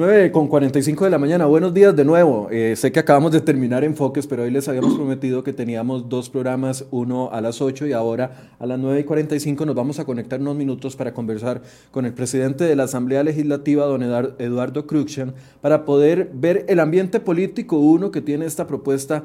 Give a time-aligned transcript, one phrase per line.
[0.00, 2.48] 9 con 45 de la mañana, buenos días de nuevo.
[2.50, 6.30] Eh, sé que acabamos de terminar Enfoques, pero hoy les habíamos prometido que teníamos dos
[6.30, 10.06] programas, uno a las 8 y ahora a las 9 y 45 nos vamos a
[10.06, 15.34] conectar unos minutos para conversar con el presidente de la Asamblea Legislativa, don Eduardo Cruxian,
[15.60, 19.24] para poder ver el ambiente político, uno, que tiene esta propuesta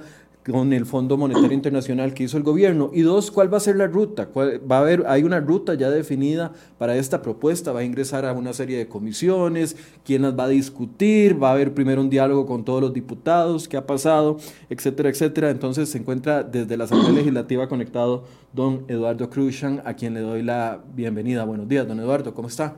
[0.51, 2.91] con el Fondo Monetario Internacional que hizo el gobierno.
[2.93, 4.29] Y dos, ¿cuál va a ser la ruta?
[4.35, 8.33] va a haber, hay una ruta ya definida para esta propuesta, va a ingresar a
[8.33, 12.45] una serie de comisiones, quién las va a discutir, va a haber primero un diálogo
[12.45, 14.37] con todos los diputados, qué ha pasado,
[14.69, 15.49] etcétera, etcétera.
[15.49, 20.43] Entonces se encuentra desde la Asamblea Legislativa conectado don Eduardo Cruzan, a quien le doy
[20.43, 21.43] la bienvenida.
[21.43, 22.75] Buenos días, don Eduardo, ¿cómo está?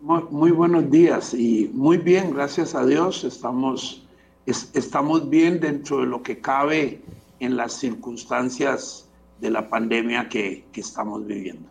[0.00, 4.07] Muy, muy buenos días y muy bien, gracias a Dios, estamos
[4.48, 7.00] estamos bien dentro de lo que cabe
[7.40, 9.06] en las circunstancias
[9.40, 11.68] de la pandemia que, estamos viviendo.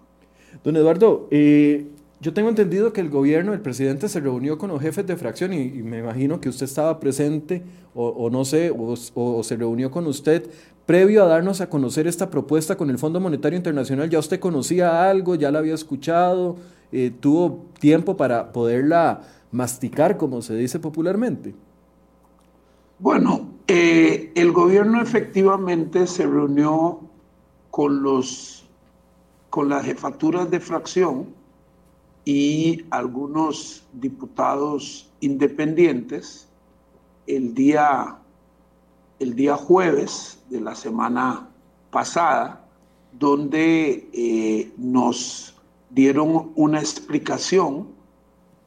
[0.63, 1.85] Don Eduardo, eh,
[2.19, 5.53] yo tengo entendido que el gobierno, el presidente se reunió con los jefes de fracción
[5.53, 10.49] y, me imagino que usted estaba presente o, no sé, o, se reunió con usted
[10.85, 14.09] previo a darnos a conocer esta propuesta con el Fondo Monetario Internacional.
[14.09, 15.35] ¿Ya usted conocía algo?
[15.35, 16.57] ¿Ya la había escuchado?
[16.91, 21.53] Eh, ¿Tuvo tiempo para poderla masticar, como se dice popularmente?
[22.99, 26.99] Bueno, eh, el gobierno efectivamente se reunió
[27.69, 28.63] con los
[29.51, 31.27] con las jefaturas de fracción
[32.25, 36.47] y algunos diputados independientes
[37.27, 38.17] el día
[39.19, 41.47] el día jueves de la semana
[41.91, 42.67] pasada,
[43.13, 45.55] donde eh, nos
[45.91, 47.89] dieron una explicación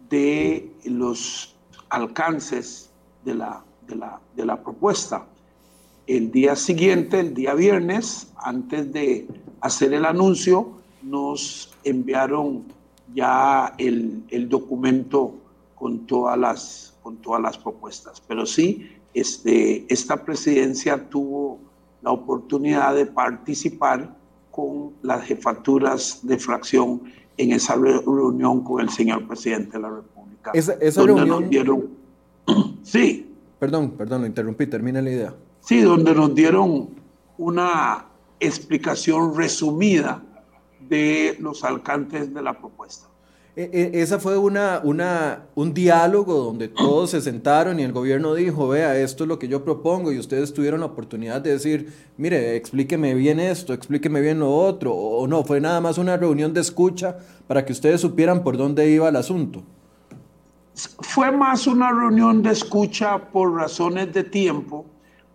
[0.08, 1.56] de los
[1.88, 2.90] alcances
[3.24, 5.26] de la de la, propuesta.
[6.06, 9.28] El día siguiente, el día viernes, antes de
[9.60, 12.64] hacer el anuncio, nos enviaron
[13.14, 15.34] ya el, documento
[15.74, 18.20] con todas las, con todas las propuestas.
[18.26, 21.58] Pero sí, este, esta presidencia tuvo
[22.02, 24.14] la oportunidad de participar
[24.50, 27.02] con las jefaturas de fracción
[27.36, 30.50] en esa reunión con el señor presidente de la República.
[30.52, 31.48] Esa, reunión...
[31.48, 31.88] dieron...
[32.82, 33.29] sí,
[33.60, 35.34] Perdón, perdón, lo interrumpí, termina la idea.
[35.60, 36.88] Sí, donde nos dieron
[37.36, 38.06] una
[38.40, 40.22] explicación resumida
[40.88, 43.06] de los alcances de la propuesta.
[43.54, 48.34] E, e, esa fue una, una, un diálogo donde todos se sentaron y el gobierno
[48.34, 51.92] dijo, vea, esto es lo que yo propongo y ustedes tuvieron la oportunidad de decir,
[52.16, 56.54] mire, explíqueme bien esto, explíqueme bien lo otro, o no, fue nada más una reunión
[56.54, 59.62] de escucha para que ustedes supieran por dónde iba el asunto.
[61.00, 64.86] Fue más una reunión de escucha por razones de tiempo,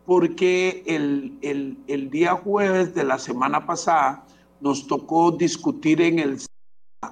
[0.05, 4.25] porque el, día jueves de la semana pasada
[4.61, 6.39] nos tocó discutir en el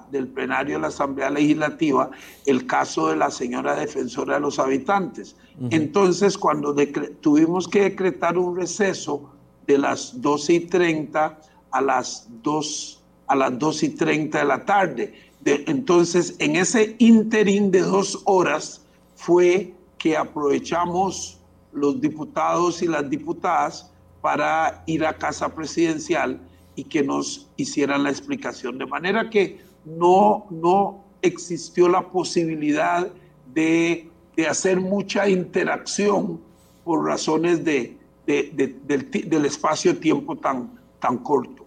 [0.09, 2.09] del plenario de la Asamblea Legislativa
[2.45, 5.35] el caso de la señora defensora de los habitantes.
[5.69, 6.75] Entonces, cuando
[7.21, 9.31] tuvimos que decretar un receso
[9.67, 11.39] de las 12 y 30
[11.71, 15.13] a las 2, a las 2 y 30 de la tarde,
[15.45, 21.39] entonces, en ese interín de dos horas fue que aprovechamos
[21.71, 23.91] los diputados y las diputadas
[24.21, 26.39] para ir a casa presidencial
[26.75, 28.77] y que nos hicieran la explicación.
[28.77, 33.11] De manera que no, no existió la posibilidad
[33.53, 34.09] de,
[34.49, 36.39] hacer mucha interacción
[36.83, 41.62] por razones de, del, espacio-tiempo tan, tan corto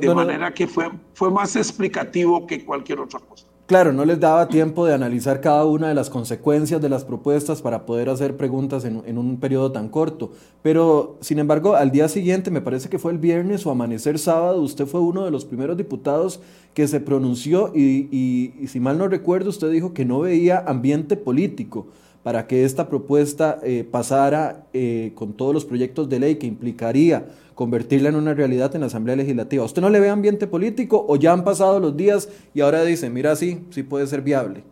[0.00, 3.46] de manera que fue, fue más explicativo que cualquier otra cosa.
[3.66, 7.62] Claro, no les daba tiempo de analizar cada una de las consecuencias de las propuestas
[7.62, 10.32] para poder hacer preguntas en, un periodo tan corto.
[10.62, 14.60] Pero, sin embargo, al día siguiente, me parece que fue el viernes o amanecer sábado,
[14.60, 16.40] usted fue uno de los primeros diputados
[16.74, 18.08] que se pronunció y,
[18.60, 21.86] y si mal no recuerdo, usted dijo que no veía ambiente político
[22.22, 27.26] para que esta propuesta eh, pasara eh, con todos los proyectos de ley que implicaría
[27.54, 29.64] convertirla en una realidad en la Asamblea Legislativa.
[29.64, 33.10] ¿Usted no le ve ambiente político o ya han pasado los días y ahora dice,
[33.10, 34.62] mira, sí, sí puede ser viable?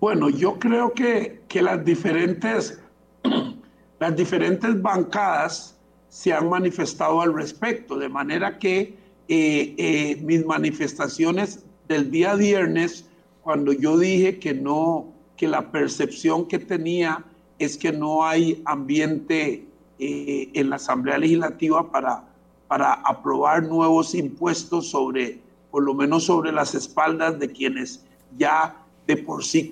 [0.00, 2.80] Bueno, yo creo que, que las, diferentes,
[4.00, 5.76] las diferentes bancadas
[6.08, 8.96] se han manifestado al respecto, de manera que
[9.28, 13.06] eh, mis manifestaciones del día viernes,
[13.42, 15.11] cuando yo dije que no,
[15.42, 17.24] que la percepción que tenía
[17.58, 19.66] es que no hay ambiente
[19.98, 22.22] eh, en la Asamblea Legislativa para,
[22.68, 25.40] para aprobar nuevos impuestos sobre,
[25.72, 28.04] por lo menos sobre las espaldas de quienes
[28.38, 28.76] ya
[29.08, 29.68] de por sí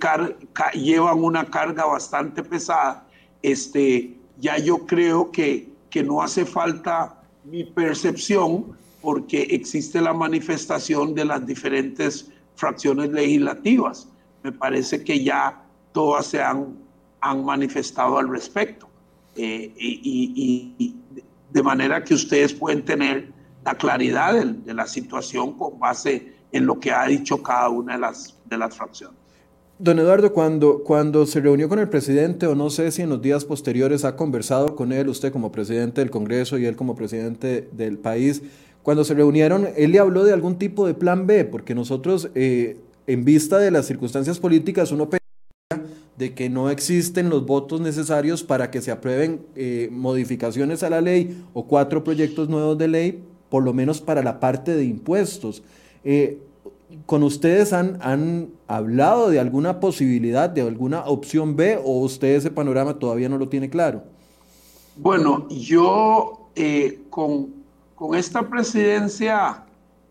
[0.74, 3.06] llevan una carga bastante pesada.
[3.40, 11.14] Este, ya yo creo que, que no hace falta mi percepción porque existe la manifestación
[11.14, 14.09] de las diferentes fracciones legislativas
[14.42, 16.76] me parece que ya todas se han,
[17.20, 18.88] han manifestado al respecto.
[19.36, 20.96] Eh, y,
[21.52, 23.32] de manera que ustedes pueden tener
[23.64, 27.98] la claridad de, la situación con base en lo que ha dicho cada una de
[27.98, 29.16] las, de las fracciones.
[29.78, 33.22] Don Eduardo, cuando, cuando se reunió con el presidente, o no sé si en los
[33.22, 37.68] días posteriores ha conversado con él, usted como presidente del Congreso y él como presidente
[37.72, 38.42] del país,
[38.82, 42.78] cuando se reunieron, él le habló de algún tipo de plan B, porque nosotros, eh,
[43.10, 45.08] en vista de las circunstancias políticas, uno
[46.16, 51.00] de que no existen los votos necesarios para que se aprueben eh, modificaciones a la
[51.00, 55.64] ley o cuatro proyectos nuevos de ley, por lo menos para la parte de impuestos.
[56.04, 56.38] Eh,
[57.04, 62.52] ¿Con ustedes han, han hablado de alguna posibilidad, de alguna opción B o usted ese
[62.52, 64.04] panorama todavía no lo tiene claro?
[64.96, 67.48] Bueno, yo eh, con,
[67.96, 69.64] con esta presidencia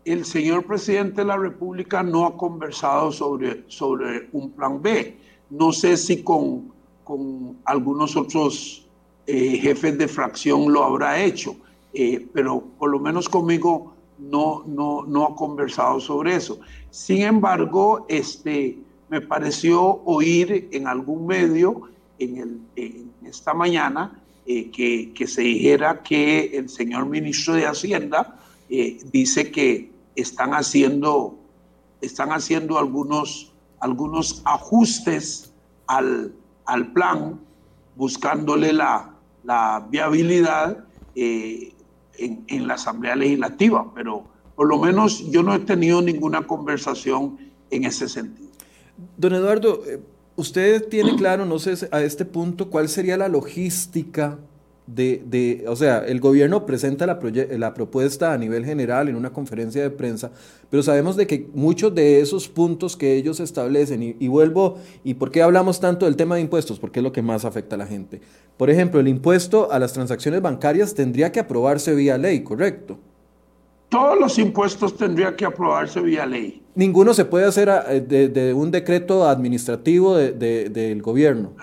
[0.04, 5.16] el señor presidente de la República no ha conversado sobre, sobre un plan B.
[5.50, 6.72] No sé si con,
[7.04, 8.86] con algunos otros
[9.26, 11.56] eh, jefes de fracción lo habrá hecho,
[11.92, 16.60] eh, pero por lo menos conmigo no, no, no ha conversado sobre eso.
[16.90, 21.82] Sin embargo, este, me pareció oír en algún medio
[22.18, 27.66] en, el, en esta mañana eh, que, que, se dijera que el señor ministro de
[27.66, 28.40] Hacienda
[29.12, 31.38] dice que están haciendo,
[32.00, 33.50] están haciendo algunos
[33.80, 35.52] algunos ajustes
[35.86, 36.32] al,
[36.66, 37.40] al plan,
[37.96, 39.10] buscándole la,
[39.42, 40.84] la viabilidad
[41.14, 41.74] eh,
[42.18, 44.24] en, en, la Asamblea Legislativa, pero
[44.54, 47.38] por lo menos yo no he tenido ninguna conversación
[47.70, 48.50] en ese sentido.
[49.16, 50.00] Don Eduardo, eh,
[50.36, 54.38] ¿usted tiene claro, no sé a este punto, cuál sería la logística
[54.94, 57.18] de, o sea, el gobierno presenta la,
[57.56, 60.30] la, propuesta a nivel general en una conferencia de prensa,
[60.68, 65.30] pero sabemos de que muchos de esos puntos que ellos establecen, y, vuelvo, ¿y por
[65.30, 66.78] qué hablamos tanto del tema de impuestos?
[66.78, 68.20] Porque es lo que más afecta a la gente.
[68.56, 72.98] Por ejemplo, el impuesto a las transacciones bancarias tendría que aprobarse vía ley, ¿correcto?
[73.88, 76.62] Todos los impuestos tendrían que aprobarse vía ley.
[76.76, 77.68] Ninguno se puede hacer
[78.06, 81.54] de, de un decreto administrativo de, del gobierno.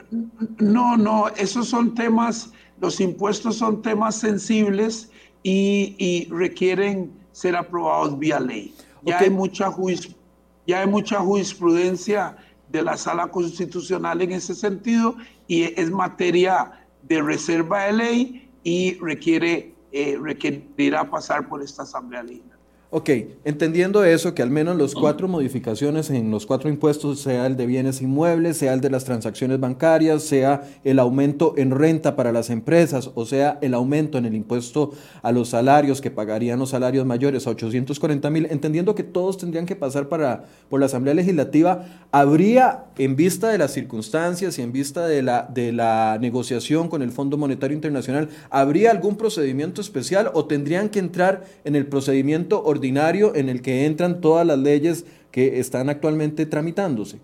[0.59, 5.12] No, no, esos son temas los impuestos son temas sensibles
[5.44, 8.74] y, requieren ser aprobados vía ley.
[9.03, 9.71] Ya, hay mucha
[10.65, 12.35] ya hay mucha jurisprudencia
[12.69, 15.15] de la sala constitucional en ese sentido
[15.47, 22.23] y es materia de reserva de ley y requiere, eh, requerirá pasar por esta Asamblea
[22.23, 22.56] Legislativa.
[22.89, 23.09] Ok,
[23.44, 27.65] entendiendo eso, que al menos las cuatro modificaciones en los cuatro impuestos, sea el de
[27.65, 32.49] bienes inmuebles, sea el de las transacciones bancarias, sea el aumento en renta para las
[32.49, 37.06] empresas, o sea el aumento en el impuesto a los salarios que pagarían los salarios
[37.06, 41.83] mayores a 840 mil, entendiendo que todos tendrían que pasar para, por la Asamblea Legislativa,
[42.13, 47.01] ¿habría, en vista de las circunstancias y en vista de la, de la negociación con
[47.01, 52.63] el Fondo Monetario Internacional, ¿habría algún procedimiento especial o tendrían que entrar en el procedimiento
[52.77, 53.35] ordinario?
[53.35, 57.19] en el que entran todas las leyes que están actualmente tramitándose?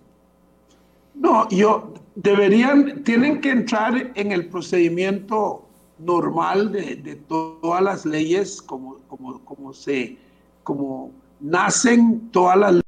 [1.15, 5.65] No, yo deberían, tienen que entrar en el procedimiento
[5.99, 10.17] normal de, todas las leyes, como, como, como, se,
[10.63, 12.83] como nacen todas las leyes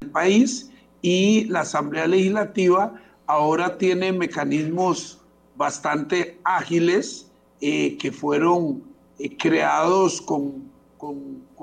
[0.00, 0.70] del país
[1.02, 2.94] y la Asamblea Legislativa
[3.26, 5.20] ahora tiene mecanismos
[5.56, 7.30] bastante ágiles
[7.60, 8.82] eh, que fueron
[9.18, 10.72] eh, creados con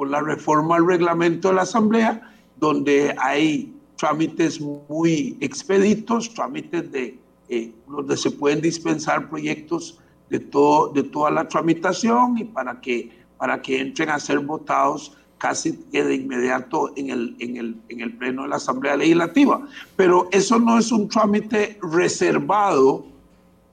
[0.01, 7.19] con la reforma al reglamento de la Asamblea, donde hay trámites muy expeditos, trámites de,
[7.49, 9.99] eh, donde se pueden dispensar proyectos
[10.31, 15.15] de, todo, de toda la tramitación y para que, para que entren a ser votados
[15.37, 19.61] casi de inmediato en el, en, el, en el Pleno de la Asamblea Legislativa.
[19.95, 23.05] Pero eso no es un trámite reservado,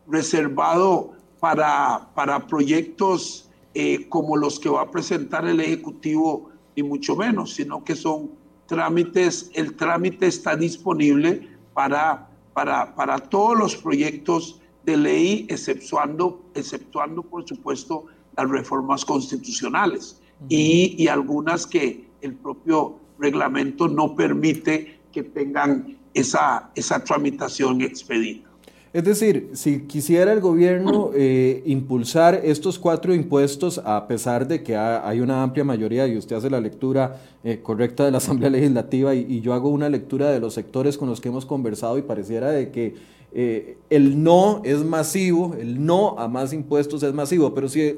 [0.07, 7.17] reservado para, para proyectos eh, como los que va a presentar el Ejecutivo, ni mucho
[7.17, 8.31] menos, sino que son
[8.67, 17.23] trámites, el trámite está disponible para, para, para todos los proyectos de ley, exceptuando, exceptuando
[17.23, 18.07] por supuesto,
[18.37, 26.71] las reformas constitucionales y, y algunas que el propio reglamento no permite que tengan esa,
[26.75, 28.48] esa tramitación expedita.
[28.93, 34.77] Es decir, si quisiera el gobierno eh, impulsar estos cuatro impuestos, a pesar de que
[34.77, 39.15] hay una amplia mayoría, y usted hace la lectura eh, correcta de la Asamblea Legislativa,
[39.15, 42.51] y, yo hago una lectura de los sectores con los que hemos conversado, y pareciera
[42.51, 42.95] de que
[43.35, 47.95] eh, el no es masivo, el no a más impuestos es masivo, pero si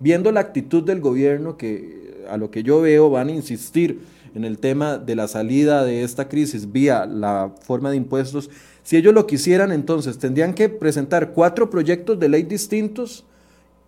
[0.00, 4.00] viendo la actitud del gobierno, que a lo que yo veo van a insistir
[4.34, 8.50] en el tema de la salida de esta crisis vía la forma de impuestos,
[8.86, 13.24] si ellos lo quisieran, entonces tendrían que presentar cuatro proyectos de ley distintos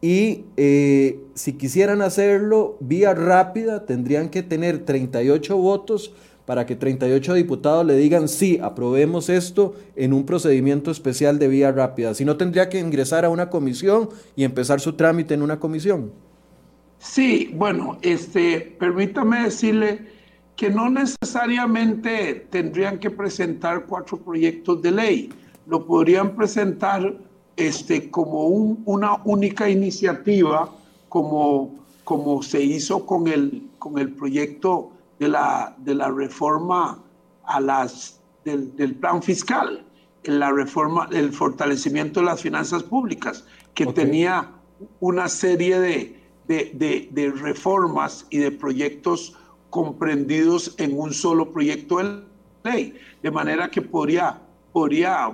[0.01, 6.13] y eh, si quisieran hacerlo vía rápida, tendrían que tener 38 votos
[6.47, 11.71] para que 38 diputados le digan sí, aprobemos esto en un procedimiento especial de vía
[11.71, 12.13] rápida.
[12.15, 16.11] Si no, tendría que ingresar a una comisión y empezar su trámite en una comisión.
[16.99, 20.18] Sí, bueno, este, permítame decirle
[20.59, 25.33] que no necesariamente tendrían que presentar cuatro proyectos de ley.
[25.69, 27.17] Lo podrían presentar
[27.57, 30.69] este, como una única iniciativa,
[31.09, 37.05] como, como se hizo con el, con el proyecto de la, de la reforma
[37.45, 39.85] a las, del, del plan fiscal,
[40.25, 44.51] la reforma, el fortalecimiento de las finanzas públicas, que tenía
[44.99, 49.37] una serie de, de, de, reformas y de proyectos
[49.71, 52.23] comprendidos en un solo proyecto de
[52.65, 54.41] ley, de manera que podría,
[54.73, 55.33] podría,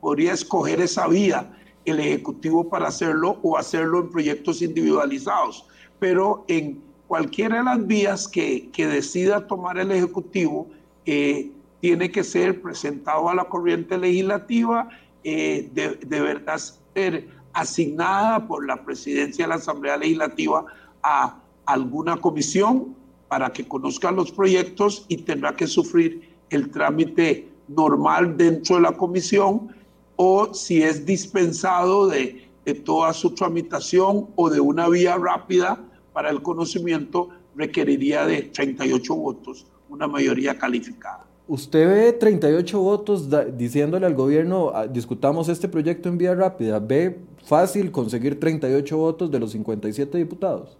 [0.00, 1.54] podría escoger esa vía
[1.84, 5.66] el Ejecutivo para hacerlo o hacerlo en proyectos individualizados,
[5.98, 10.68] pero en cualquiera de las vías que, decida tomar el Ejecutivo
[11.06, 14.88] eh, tiene que ser presentado a la corriente legislativa,
[15.24, 16.60] eh, de, de, verdad
[16.94, 20.66] ser asignada por la presidencia de la Asamblea Legislativa
[21.02, 22.94] a alguna comisión
[23.28, 28.92] para que conozcan los proyectos y tendrá que sufrir el trámite normal dentro de la
[28.92, 29.74] comisión
[30.16, 36.30] o si es dispensado de, de toda su tramitación o de una vía rápida, para
[36.30, 41.24] el conocimiento requeriría de 38 votos, una mayoría calificada.
[41.46, 46.78] ¿Usted ve 38 votos diciéndole al gobierno, ah, discutamos este proyecto en vía rápida?
[46.78, 50.76] ¿Ve fácil conseguir 38 votos de los 57 diputados?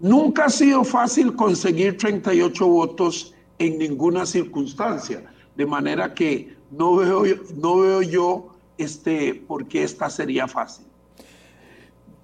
[0.00, 5.22] Nunca ha sido fácil conseguir 38 votos en ninguna circunstancia,
[5.54, 7.22] de manera que no veo,
[7.56, 10.86] no veo yo este, por qué esta sería fácil.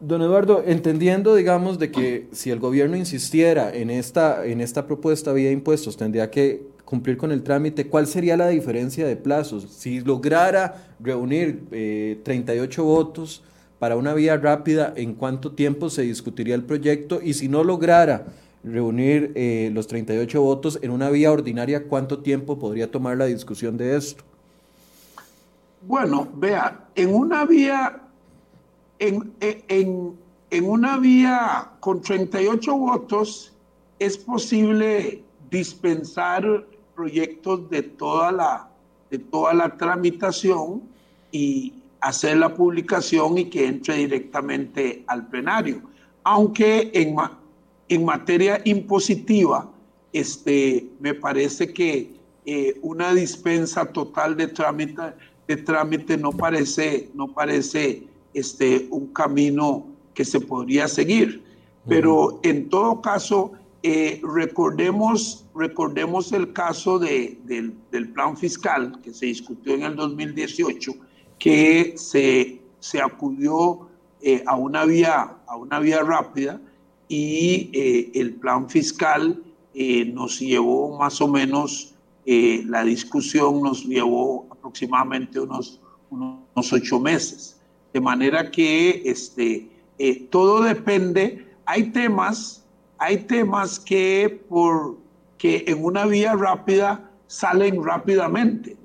[0.00, 5.32] Don Eduardo, entendiendo, digamos, de que si el gobierno insistiera en esta, en esta propuesta
[5.32, 9.66] vía impuestos, tendría que cumplir con el trámite, ¿cuál sería la diferencia de plazos?
[9.70, 13.42] Si lograra reunir 38 eh, votos
[13.78, 17.20] para una vía rápida, ¿en cuánto tiempo se discutiría el proyecto?
[17.22, 18.26] Y si no lograra
[18.64, 23.76] reunir eh, los 38 votos en una vía ordinaria, ¿cuánto tiempo podría tomar la discusión
[23.76, 24.24] de esto?
[25.86, 28.00] Bueno, vea, en una vía
[28.98, 30.16] en,
[30.64, 33.52] una vía con 38 votos
[33.98, 38.68] es posible dispensar proyectos de toda la,
[39.10, 40.82] de toda la tramitación
[41.30, 41.74] y
[42.06, 45.82] hacer la publicación y que entre directamente al plenario.
[46.22, 47.16] Aunque en,
[47.88, 49.70] en materia impositiva,
[50.12, 55.02] este, me parece que eh, una dispensa total de trámite,
[55.48, 61.42] de trámite no parece, no parece este, un camino que se podría seguir.
[61.88, 69.26] Pero en todo caso, eh, recordemos, recordemos el caso de, del, plan fiscal que se
[69.26, 70.92] discutió en el 2018,
[71.38, 73.88] que se, se acudió
[74.22, 76.60] eh, a, una vía, a una vía rápida
[77.08, 79.42] y eh, el plan fiscal
[80.14, 87.60] nos llevó más o menos, la discusión nos llevó aproximadamente unos, unos ocho meses.
[87.92, 91.46] De manera que este, eh, todo depende.
[91.64, 92.64] Hay temas,
[92.98, 94.98] hay temas que, por,
[95.38, 98.76] que en una vía rápida salen rápidamente,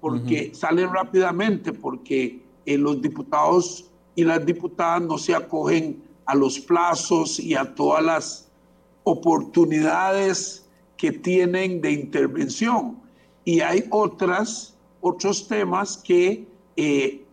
[0.00, 6.58] porque salen rápidamente, porque eh, los diputados y las diputadas no se acogen a los
[6.58, 8.48] plazos y a todas las
[9.04, 12.98] oportunidades que tienen de intervención.
[13.44, 17.24] Y hay otras, otros temas que eh,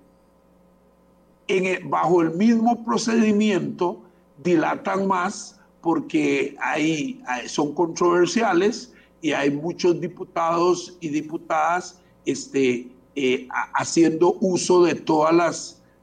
[1.85, 4.01] bajo el mismo procedimiento
[4.43, 14.37] dilatan más porque hay, son controversiales y hay muchos diputados y diputadas este, eh, haciendo
[14.41, 15.33] uso de todas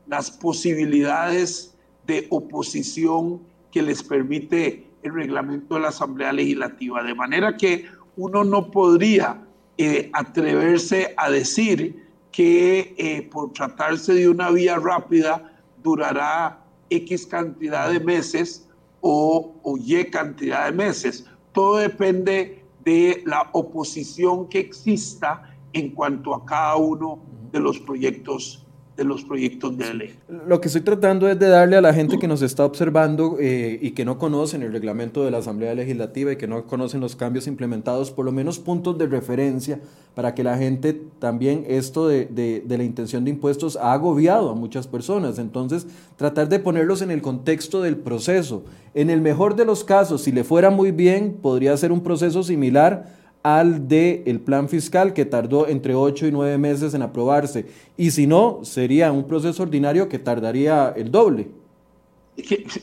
[0.06, 1.74] las, posibilidades
[2.06, 7.02] de oposición que les permite el reglamento de la Asamblea Legislativa.
[7.02, 7.86] De manera que
[8.16, 9.42] uno no podría
[9.78, 15.50] eh, atreverse a decir que eh, por tratarse de una vía rápida
[15.82, 18.68] durará X cantidad de meses
[19.00, 21.26] o, Y cantidad de meses.
[21.52, 27.18] Todo depende de la oposición que exista en cuanto a cada uno
[27.50, 30.14] de los proyectos de los proyectos de ley.
[30.46, 33.78] Lo que estoy tratando es de darle a la gente que nos está observando eh,
[33.80, 37.16] y que no conocen el reglamento de la Asamblea Legislativa y que no conocen los
[37.16, 39.80] cambios implementados, por lo menos puntos de referencia
[40.14, 44.54] para que la gente también esto de, de la intención de impuestos ha agobiado a
[44.54, 45.38] muchas personas.
[45.38, 45.86] Entonces,
[46.16, 48.64] tratar de ponerlos en el contexto del proceso.
[48.92, 52.42] En el mejor de los casos, si le fuera muy bien, podría ser un proceso
[52.42, 57.66] similar al de el plan fiscal que tardó entre 8 y 9 meses en aprobarse.
[57.96, 61.49] Y si no, sería un proceso ordinario que tardaría el doble.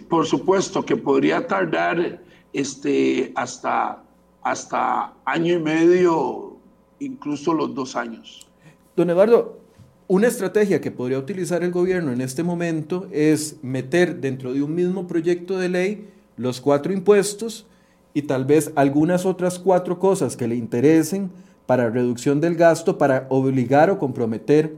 [0.09, 2.21] Por supuesto que podría tardar
[2.53, 4.03] este, hasta,
[4.41, 6.57] hasta año y medio,
[6.99, 8.47] incluso los dos años.
[8.95, 9.59] Don Eduardo,
[10.07, 14.75] una estrategia que podría utilizar el gobierno en este momento es meter dentro de un
[14.75, 17.67] mismo proyecto de ley los cuatro impuestos,
[18.13, 21.31] y tal vez algunas otras cuatro cosas que le interesen
[21.65, 24.75] para reducción del gasto, para obligar o comprometer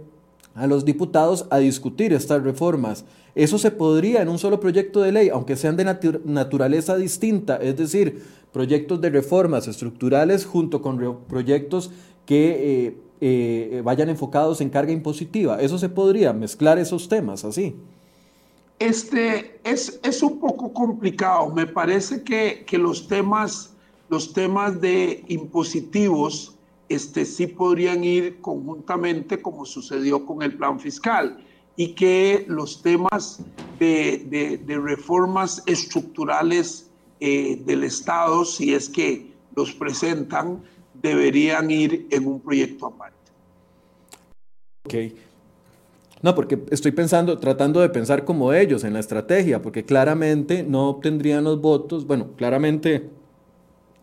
[0.56, 3.06] a los diputados a discutir estas reformas.
[3.34, 5.86] Eso se podría en un solo proyecto de ley, aunque sean de
[6.26, 8.22] naturaleza distinta, es decir,
[8.52, 11.92] proyectos de reformas estructurales junto con proyectos
[12.26, 15.62] que eh, eh, vayan enfocados en carga impositiva.
[15.62, 17.76] Eso se podría mezclar esos temas así.
[18.82, 21.52] Este es, es un poco complicado.
[21.52, 23.76] Me parece que, que, los, temas,
[24.10, 26.58] los temas de impositivos
[26.90, 33.44] este, sí podrían ir conjuntamente como sucedió con el plan fiscal y que los temas
[33.78, 36.90] de, de, reformas estructurales
[37.20, 40.64] eh, del Estado, si es que los presentan,
[41.04, 43.32] deberían ir en un proyecto aparte.
[44.86, 45.31] Ok.
[46.22, 50.90] No, porque estoy pensando, tratando de pensar como ellos en la estrategia, porque claramente no
[50.90, 52.06] obtendrían los votos.
[52.06, 53.10] Bueno, claramente,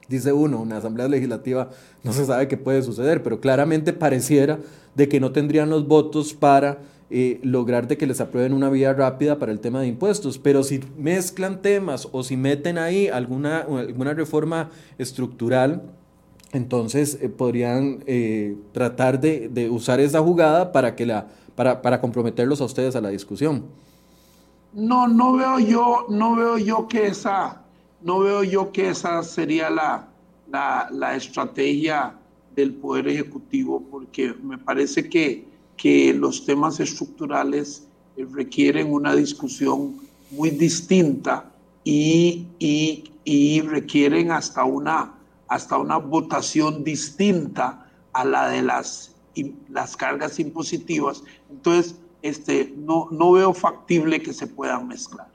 [0.08, 1.70] dice uno, una asamblea legislativa
[2.02, 4.58] no se sabe qué puede suceder, pero claramente pareciera
[4.96, 6.78] de que no tendrían los votos para
[7.10, 10.38] eh, lograr de que les aprueben una vía rápida para el tema de impuestos.
[10.38, 15.82] Pero si mezclan temas o si meten ahí alguna, alguna reforma estructural,
[16.52, 22.60] entonces eh, podrían eh, tratar de, de usar esa jugada para que la para, comprometerlos
[22.60, 23.64] a ustedes a la discusión.
[24.72, 27.62] No, no veo yo, no veo yo que esa,
[28.00, 30.08] no veo yo que esa sería la,
[30.48, 32.14] la, estrategia
[32.54, 39.96] del Poder Ejecutivo, porque me parece que, que los temas estructurales requieren una discusión
[40.30, 41.44] muy distinta
[41.82, 45.12] y, y, y, requieren hasta una,
[45.48, 49.17] hasta una votación distinta a la de las
[49.68, 51.22] las cargas impositivas.
[51.50, 55.28] Entonces, este, no, no veo factible que se puedan mezclar.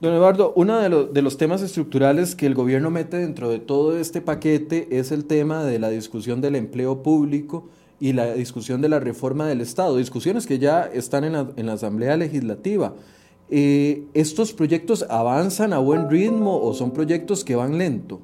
[0.00, 3.98] Don Eduardo, uno de, de, los temas estructurales que el gobierno mete dentro de todo
[3.98, 8.90] este paquete es el tema de la discusión del empleo público y la discusión de
[8.90, 12.94] la reforma del Estado, discusiones que ya están en la, en la Asamblea Legislativa.
[13.48, 18.20] Eh, ¿Estos proyectos avanzan a buen ritmo o son proyectos que van lento?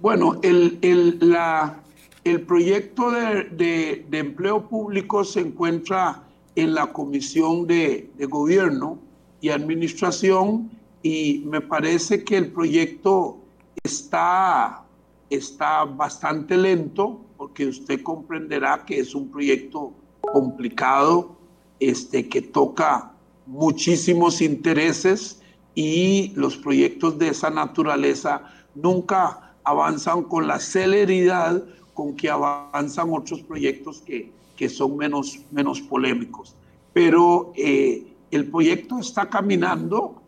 [0.00, 1.82] Bueno, el, el, la,
[2.24, 6.22] el proyecto de, empleo público se encuentra
[6.56, 8.98] en la Comisión de, Gobierno
[9.40, 10.70] y Administración
[11.02, 13.38] y me parece que el proyecto
[13.82, 14.84] está,
[15.28, 21.36] está bastante lento porque usted comprenderá que es un proyecto complicado
[21.78, 23.12] este, que toca
[23.46, 25.42] muchísimos intereses
[25.74, 31.62] y los proyectos de esa naturaleza nunca avanzan con la celeridad
[31.94, 36.54] con que avanzan otros proyectos que, que son menos, menos polémicos.
[36.92, 40.22] Pero eh, el proyecto está caminando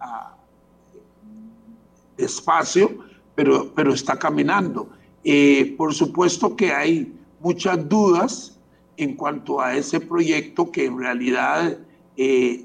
[2.16, 2.98] despacio,
[3.34, 4.88] pero, pero está caminando.
[5.24, 8.58] Eh, por supuesto que hay muchas dudas
[8.96, 11.78] en cuanto a ese proyecto que en realidad
[12.16, 12.64] eh,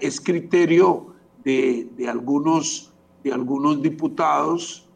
[0.00, 1.08] es criterio
[1.44, 2.92] de, de, algunos,
[3.22, 4.86] de algunos diputados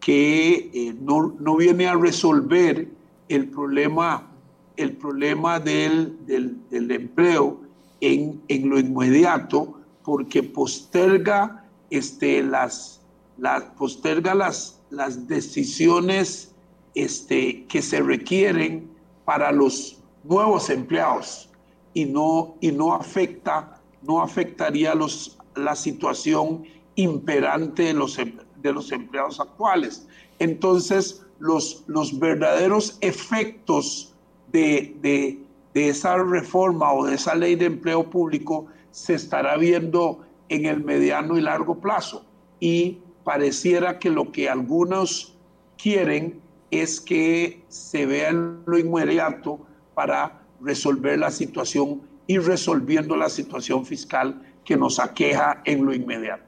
[0.00, 2.88] que eh, no, no, viene a resolver
[3.28, 4.30] el problema,
[4.76, 7.60] el problema del, del, empleo
[8.00, 13.00] en, en, lo inmediato porque posterga, este, las,
[13.36, 16.54] las, posterga las, las decisiones
[16.94, 18.90] este, que se requieren
[19.24, 21.50] para los nuevos empleados.
[21.94, 28.72] Y no, y no afecta, no afectaría los, la situación imperante de los, empleados de
[28.72, 30.06] los empleados actuales.
[30.38, 34.14] Entonces, los, los verdaderos efectos
[34.52, 35.38] de, de,
[35.74, 40.82] de, esa reforma o de esa ley de empleo público se estará viendo en el
[40.82, 42.24] mediano y largo plazo.
[42.60, 45.36] Y pareciera que lo que algunos
[45.76, 46.40] quieren
[46.70, 49.60] es que se vea en lo inmediato
[49.94, 56.47] para resolver la situación y resolviendo la situación fiscal que nos aqueja en lo inmediato.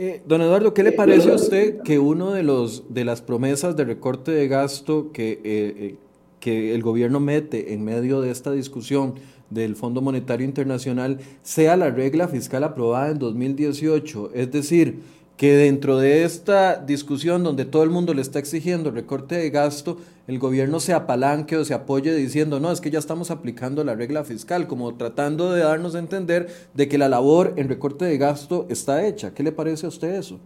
[0.00, 3.74] Eh, don Eduardo, ¿qué le parece a usted que uno de los de las promesas
[3.74, 5.94] de recorte de gasto que, eh, eh,
[6.38, 9.14] que el gobierno mete en medio de esta discusión
[9.50, 14.30] del Fondo Monetario Internacional sea la regla fiscal aprobada en 2018?
[14.34, 15.00] Es decir,
[15.36, 19.98] que dentro de esta discusión donde todo el mundo le está exigiendo recorte de gasto,
[20.28, 23.94] el gobierno se apalanque o se apoye diciendo, no, es que ya estamos aplicando la
[23.94, 28.18] regla fiscal, como tratando de darnos a entender de que la labor en recorte de
[28.18, 29.32] gasto está hecha.
[29.32, 30.38] ¿Qué le parece a usted eso?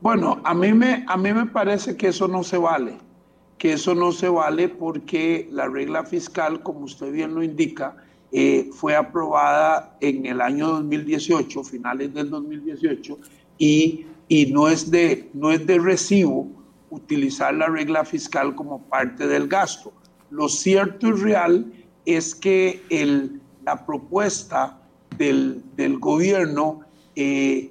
[0.00, 2.98] Bueno, a mí me, a mí me parece que eso no se vale,
[3.56, 7.96] que eso no se vale porque la regla fiscal, como usted bien lo indica,
[8.32, 13.16] eh, fue aprobada en el año 2018, finales del 2018,
[13.58, 16.63] y, y no, es de, no es de recibo
[16.94, 19.92] utilizar la regla fiscal como parte del gasto.
[20.30, 21.72] Lo cierto y real
[22.06, 24.80] es que el, la propuesta
[25.16, 26.80] del, del gobierno
[27.16, 27.70] eh,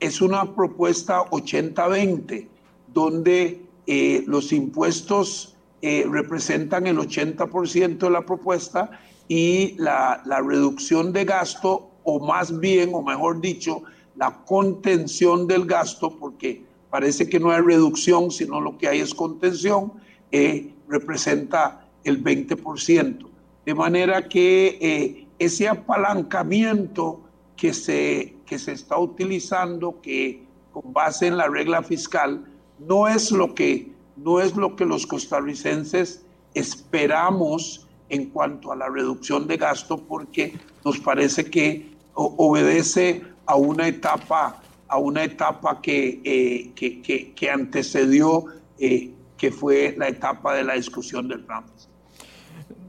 [0.00, 2.48] es una propuesta 80-20,
[2.92, 8.90] donde eh, los impuestos representan el 80% de la propuesta
[9.30, 13.84] y la, reducción de gasto, o más bien, o mejor dicho,
[14.16, 19.14] la contención del gasto, porque parece que no hay reducción, sino lo que hay es
[19.14, 19.92] contención,
[20.32, 23.28] eh, representa el 20%.
[23.64, 27.20] De manera que eh, ese apalancamiento
[27.56, 32.44] que se, que se está utilizando, que con base en la regla fiscal,
[32.78, 36.24] no es lo que, no es lo que los costarricenses
[36.54, 43.88] esperamos en cuanto a la reducción de gasto porque nos parece que obedece a una
[43.88, 48.44] etapa, a una etapa que, eh, que, antecedió,
[48.78, 51.64] eh, que fue la etapa de la discusión del plan.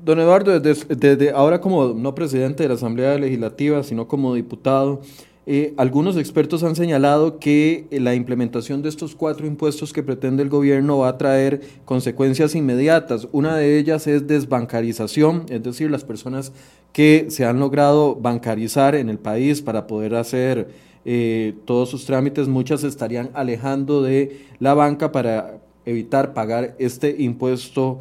[0.03, 5.01] Don Eduardo, desde ahora como no presidente de la Asamblea Legislativa, sino como diputado,
[5.45, 10.49] eh, algunos expertos han señalado que la implementación de estos cuatro impuestos que pretende el
[10.49, 13.27] gobierno va a traer consecuencias inmediatas.
[13.31, 16.51] Una de ellas es desbancarización, es decir, las personas
[16.93, 20.69] que se han logrado bancarizar en el país para poder hacer
[21.05, 27.99] eh, todos sus trámites, muchas estarían alejando de la banca para evitar pagar este impuesto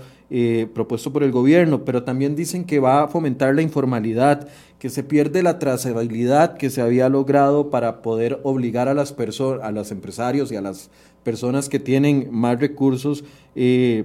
[0.74, 4.46] propuesto por el gobierno, pero también dicen que va a fomentar la informalidad
[4.80, 9.62] que se pierde la trazabilidad que se había logrado para poder obligar a las personas,
[9.62, 10.88] a los empresarios y a las
[11.22, 13.22] personas que tienen más recursos
[13.54, 14.04] eh,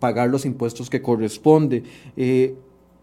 [0.00, 1.84] pagar los impuestos que corresponde.
[2.16, 2.56] Eh,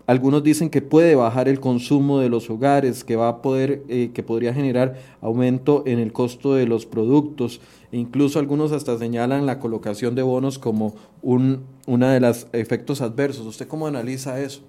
[0.10, 4.10] algunos dicen que puede bajar el consumo de los hogares, que va a poder, eh,
[4.12, 7.62] que podría generar aumento en el costo de los productos.
[7.92, 13.02] E incluso algunos hasta señalan la colocación de bonos como un una de los efectos
[13.02, 13.46] adversos.
[13.46, 14.62] ¿Usted cómo analiza eso?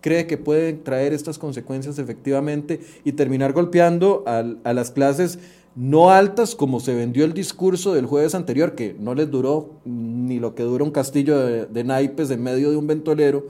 [0.00, 4.42] cree que pueden traer estas consecuencias efectivamente y terminar golpeando a,
[4.74, 5.38] las clases
[5.76, 10.38] no altas como se vendió el discurso del jueves anterior, que no les duró ni
[10.40, 13.46] lo que dura un castillo de, naipes en medio de un ventolero,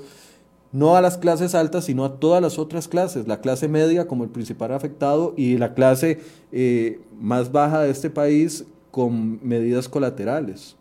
[0.74, 4.24] no a las clases altas, sino a todas las otras clases, la clase media como
[4.24, 10.74] el principal afectado y la clase eh, más baja de este país con medidas colaterales.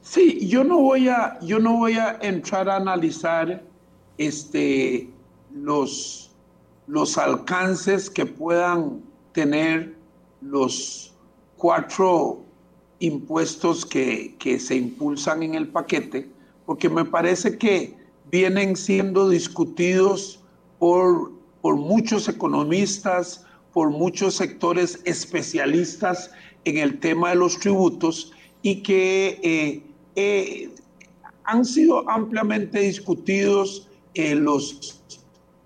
[0.00, 3.62] Sí, yo no voy a, yo no voy a entrar a analizar
[4.18, 5.08] este,
[5.54, 6.32] los,
[6.88, 9.00] los alcances que puedan
[9.32, 9.94] tener
[10.40, 11.14] los
[11.56, 12.42] cuatro
[12.98, 16.28] impuestos que, se impulsan en el paquete,
[16.66, 18.01] porque me parece que
[18.32, 20.40] vienen siendo discutidos
[20.78, 26.30] por, por muchos economistas, por muchos sectores especialistas
[26.64, 29.82] en el tema de los tributos y que eh,
[30.16, 30.70] eh,
[31.44, 35.02] han sido ampliamente discutidos eh, los,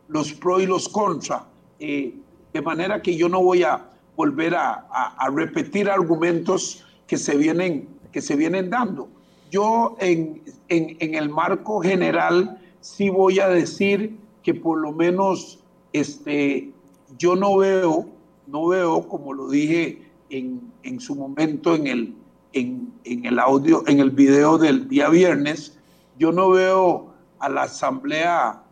[0.09, 1.47] los pro y los contra,
[1.79, 4.87] de manera que yo no voy a volver a,
[5.35, 9.09] repetir argumentos que se vienen, que se vienen dando.
[9.51, 15.61] Yo en, en, el marco general sí voy a decir que por lo menos
[15.93, 16.73] este,
[17.19, 18.07] yo no veo,
[18.47, 22.15] no veo, como lo dije en, en su momento en el,
[22.53, 25.79] en, en, el audio, en el video del día viernes,
[26.19, 28.63] yo no veo a la Asamblea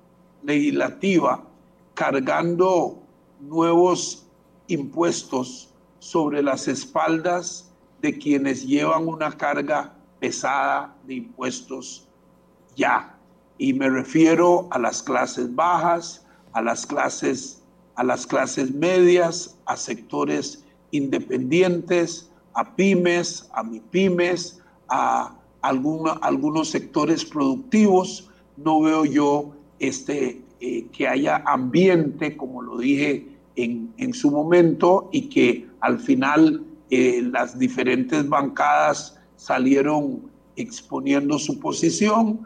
[0.43, 1.45] Legislativa
[1.95, 2.99] cargando
[3.41, 4.27] nuevos
[4.69, 7.71] impuestos sobre las espaldas
[8.03, 12.09] de quienes llevan una carga pesada de impuestos
[12.77, 13.15] ya.
[13.59, 17.63] Y me refiero a las clases bajas, a las clases,
[17.97, 28.31] a las clases medias, a sectores independientes, a pymes, a MIPYMES, a algunos sectores productivos
[28.57, 35.11] no veo yo este, eh, que haya ambiente, como lo dije en, en su momento,
[35.13, 40.23] y que al final eh, las diferentes bancadas salieron
[40.57, 42.41] exponiendo su posición,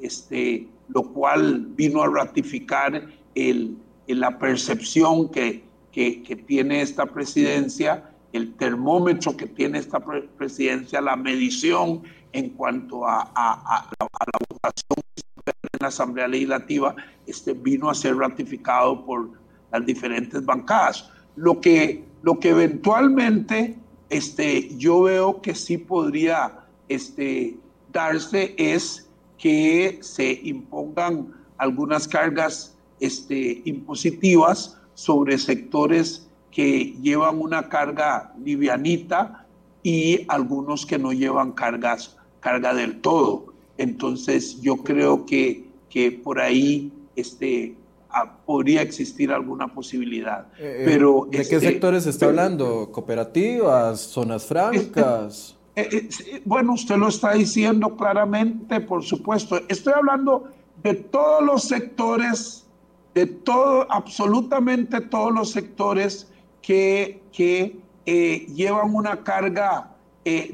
[0.00, 8.10] este, lo cual vino a ratificar el, la percepción que, que, que, tiene esta presidencia,
[8.32, 9.98] el termómetro que tiene esta
[10.38, 15.00] presidencia, la medición en cuanto a, a, a, la votación
[15.48, 16.94] en la Asamblea Legislativa,
[17.26, 19.30] este, vino a ser ratificado por
[19.72, 21.10] las diferentes bancadas.
[21.34, 23.76] Lo que, lo que eventualmente
[24.16, 27.56] este, yo veo que sí podría este,
[27.92, 38.32] darse es que se impongan algunas cargas este, impositivas sobre sectores que llevan una carga
[38.42, 39.46] livianita
[39.82, 43.52] y algunos que no llevan cargas, carga del todo.
[43.76, 47.76] Entonces yo creo que, que por ahí este,
[48.16, 50.46] ah, podría existir alguna posibilidad.
[50.58, 52.90] Eh, eh, Pero, ¿De qué este, sectores está hablando?
[52.92, 54.00] ¿Cooperativas?
[54.00, 55.56] ¿Zonas francas?
[55.74, 56.08] Eh,
[56.44, 59.60] bueno, usted lo está diciendo claramente, por supuesto.
[59.68, 60.48] Estoy hablando
[60.82, 62.66] de todos los sectores,
[63.14, 67.76] de todo, absolutamente todos los sectores que, que
[68.06, 69.92] llevan una carga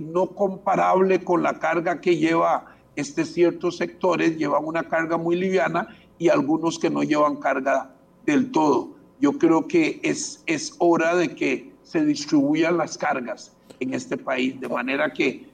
[0.01, 5.89] no comparable con la carga que lleva este, ciertos sectores llevan una carga muy liviana
[6.23, 7.91] y algunos que no llevan carga
[8.25, 8.95] del todo.
[9.21, 14.61] Yo creo que es, es hora de que se distribuyan las cargas en este país,
[14.61, 15.49] de manera que,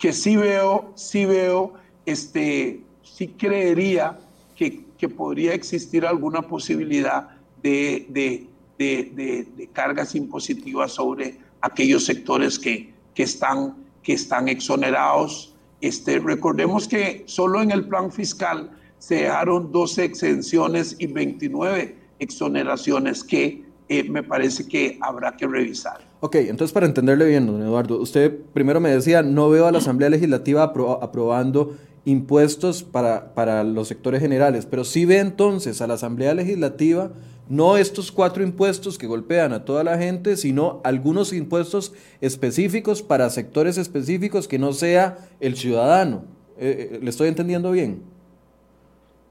[0.00, 4.18] que sí veo, sí veo, este, sí creería
[4.56, 7.28] que, que podría existir alguna posibilidad
[7.62, 15.52] de, de, de, de, cargas impositivas sobre aquellos sectores que, que, están, que están exonerados
[15.82, 18.70] este, recordemos que solo en el plan fiscal
[19.02, 25.98] se dejaron 12 exenciones y 29 exoneraciones que eh, me parece que habrá que revisar.
[26.20, 29.78] Ok, entonces para entenderle bien, don Eduardo, usted primero me decía, no veo a la
[29.78, 35.94] Asamblea Legislativa aprobando impuestos para, para los sectores generales, pero sí ve entonces a la
[35.94, 37.10] Asamblea Legislativa
[37.48, 43.28] no estos cuatro impuestos que golpean a toda la gente, sino algunos impuestos específicos para
[43.30, 46.22] sectores específicos que no sea el ciudadano.
[46.56, 48.11] Eh, eh, ¿Le estoy entendiendo bien?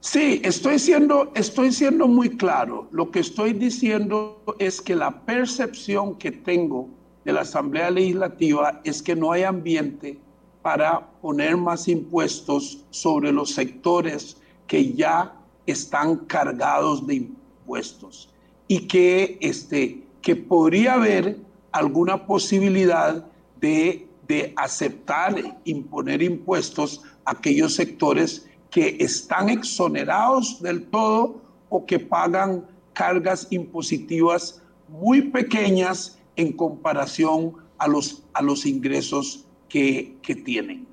[0.04, 2.88] Sí, estoy siendo, estoy siendo muy claro.
[2.90, 6.88] Lo que estoy diciendo es que la percepción que tengo
[7.24, 10.18] de la Asamblea Legislativa es que no hay ambiente
[10.60, 15.36] para poner más impuestos sobre los sectores que ya
[15.66, 18.28] están cargados de impuestos
[18.66, 21.38] y que, este, que podría haber
[21.70, 23.24] alguna posibilidad
[23.60, 32.00] de, de aceptar, imponer impuestos a aquellos sectores que están exonerados del todo o que
[32.00, 40.86] pagan cargas impositivas muy pequeñas en comparación a los, a los ingresos que, que tienen.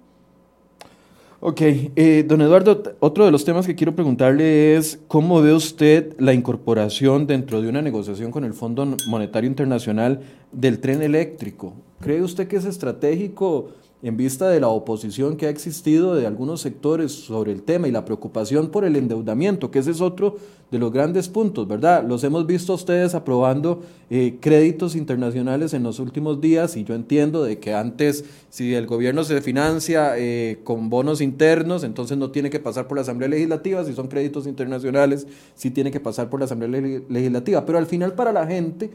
[1.42, 6.14] Ok, eh, don Eduardo, otro de los temas que quiero preguntarle es cómo ve usted
[6.20, 10.20] la incorporación dentro de una negociación con el Fondo Monetario Internacional
[10.52, 11.74] del tren eléctrico.
[12.02, 16.62] ¿Cree usted que es estratégico en vista de la oposición que ha existido de algunos
[16.62, 20.38] sectores sobre el tema y la preocupación por el endeudamiento, que ese es otro
[20.72, 22.06] de los grandes puntos, ¿verdad?
[22.08, 27.44] Los hemos visto ustedes aprobando eh, créditos internacionales en los últimos días y yo entiendo
[27.44, 32.50] de que antes, si el gobierno se financia eh, con bonos internos, entonces no tiene
[32.50, 36.40] que pasar por la Asamblea Legislativa, si son créditos internacionales, sí tiene que pasar por
[36.40, 38.92] la Asamblea Legislativa, pero al final para la gente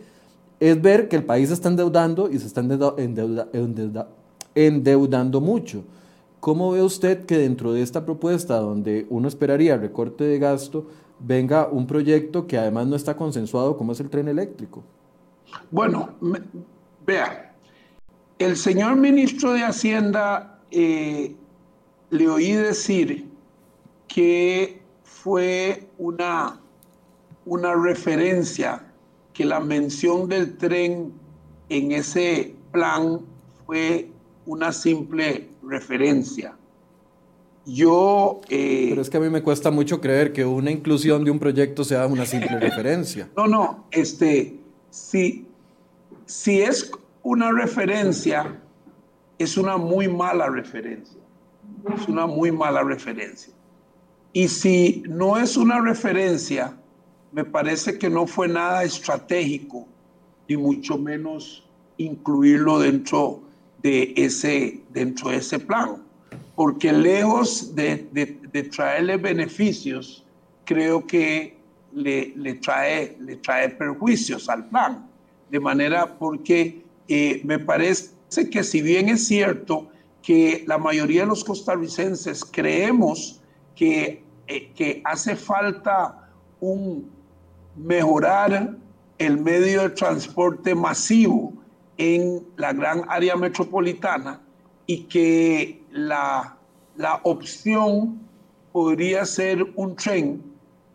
[0.61, 4.09] es ver que el país se está endeudando y se está endeudando
[4.55, 5.85] endeudando mucho.
[6.41, 10.87] ¿Cómo ve usted que dentro de esta propuesta, donde uno esperaría recorte de gasto,
[11.19, 14.83] venga un proyecto que además no está consensuado como es el tren eléctrico?
[15.71, 16.11] Bueno,
[17.07, 17.55] vea,
[18.39, 21.35] el señor ministro de Hacienda eh,
[22.11, 23.27] le oí decir
[24.07, 26.61] que fue una,
[27.47, 28.84] una referencia,
[29.35, 31.13] que la mención del tren
[31.69, 33.21] en ese plan
[33.67, 34.09] fue
[34.47, 36.57] una simple referencia.
[37.67, 38.41] Yo...
[38.49, 41.39] Eh, Pero es que a mí me cuesta mucho creer que una inclusión de un
[41.39, 43.29] proyecto sea una simple referencia.
[43.37, 44.57] No, no, este,
[44.91, 45.47] si,
[46.27, 46.93] si es
[47.23, 48.61] una referencia,
[49.39, 51.21] es una muy mala referencia.
[51.97, 53.53] Es una muy mala referencia.
[54.33, 56.77] Y si no es una referencia,
[57.35, 59.89] me parece que no fue nada estratégico,
[60.49, 61.65] ni mucho menos
[61.99, 63.43] incluirlo dentro
[63.83, 66.03] de ese, dentro de ese plan.
[66.55, 70.25] porque lejos de, de, traerle beneficios,
[70.65, 71.57] creo que
[71.93, 75.11] le, le, trae, le trae perjuicios al plan.
[75.51, 78.13] De manera porque eh, me parece
[78.53, 79.89] que si bien es cierto
[80.23, 83.41] que la mayoría de los costarricenses creemos
[83.75, 87.11] que, eh, que hace falta un
[87.77, 88.77] mejorar
[89.19, 91.53] el medio de transporte masivo
[91.97, 94.41] en la gran área metropolitana
[94.87, 96.57] y que la,
[96.97, 98.21] la opción
[98.73, 100.43] podría ser un tren,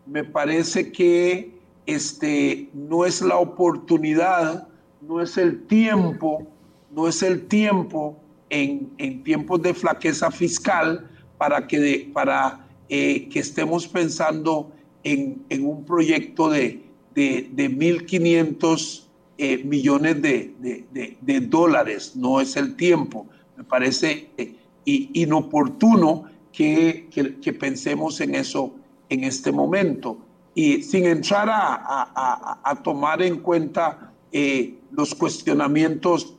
[0.06, 4.68] me parece que este, no es la oportunidad,
[5.00, 6.46] no es el tiempo,
[6.90, 8.16] no es el tiempo
[8.50, 14.70] en, en tiempos de flaqueza fiscal para que, para, eh, que estemos pensando
[15.04, 16.82] en, un proyecto de,
[17.14, 19.04] de, de 1.500
[19.38, 23.26] eh, millones de, de, de, dólares, no es el tiempo.
[23.56, 28.74] Me parece eh, inoportuno que, que, pensemos en eso
[29.08, 30.18] en este momento.
[30.54, 36.36] Y sin entrar a, a, a tomar en cuenta eh, los cuestionamientos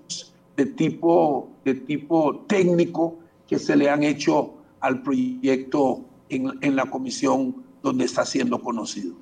[0.55, 6.85] de tipo, de tipo técnico que se le han hecho al proyecto en, en la
[6.85, 9.15] comisión donde está siendo conocido.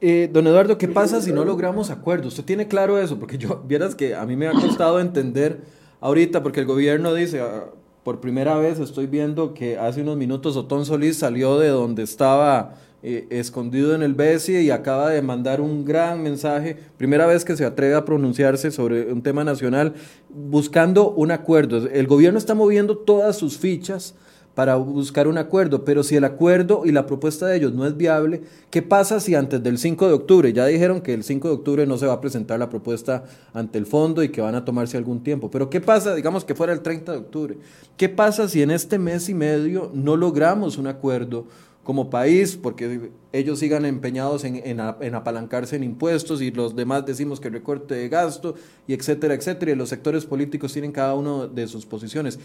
[0.00, 2.28] Eh, don Eduardo, ¿qué pasa si no logramos acuerdo?
[2.28, 3.18] ¿Usted tiene claro eso?
[3.18, 5.60] Porque yo, vieras que a mí me ha costado entender
[6.00, 7.66] ahorita, porque el gobierno dice, ah,
[8.02, 12.74] por primera vez estoy viendo que hace unos minutos Otón Solís salió de donde estaba
[13.04, 17.56] eh, escondido en el BESI y acaba de mandar un gran mensaje, primera vez que
[17.56, 19.94] se atreve a pronunciarse sobre un tema nacional,
[20.28, 21.88] buscando un acuerdo.
[21.88, 24.16] El gobierno está moviendo todas sus fichas
[24.54, 27.96] para buscar un acuerdo, pero si el acuerdo y la propuesta de ellos no es
[27.96, 31.54] viable, ¿qué pasa si antes del 5 de octubre, ya dijeron que el 5 de
[31.54, 34.64] octubre no se va a presentar la propuesta ante el fondo y que van a
[34.64, 37.56] tomarse algún tiempo, pero qué pasa, digamos que fuera el 30 de octubre,
[37.96, 41.46] qué pasa si en este mes y medio no logramos un acuerdo?
[41.84, 47.50] como país, porque ellos sigan empeñados en, apalancarse en impuestos y los demás decimos que
[47.50, 48.54] recorte de gasto
[48.86, 52.38] y etcétera, etcétera, y los sectores políticos tienen cada uno de sus posiciones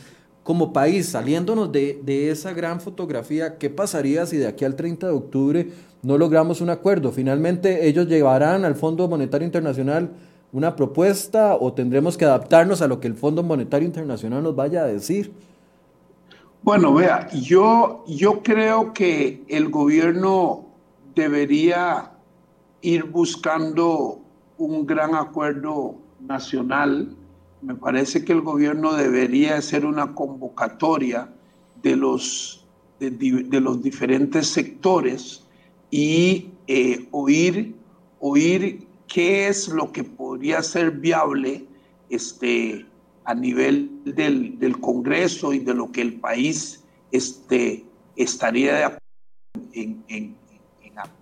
[0.47, 5.11] como país, saliéndonos de, esa gran fotografía, ¿qué pasaría si de aquí al 30 de
[5.11, 5.71] octubre
[6.03, 7.11] no logramos un acuerdo?
[7.11, 10.09] Finalmente ellos llevarán al Fondo Monetario Internacional
[10.53, 14.83] una propuesta o tendremos que adaptarnos a lo que el Fondo Monetario Internacional nos vaya
[14.83, 15.33] a decir.
[16.63, 20.63] Bueno, vea, yo, yo creo que el gobierno
[21.13, 22.13] debería
[22.81, 24.21] ir buscando
[24.57, 27.17] un gran acuerdo nacional
[27.61, 31.33] me parece que el gobierno debería hacer una convocatoria
[31.81, 32.65] de los,
[32.99, 35.43] de, los diferentes sectores
[35.89, 37.75] y eh, oír,
[39.07, 41.65] qué es lo que podría ser viable
[42.09, 42.85] este,
[43.23, 49.71] a nivel del, del Congreso y de lo que el país este, estaría de acuerdo
[49.73, 50.35] en, en,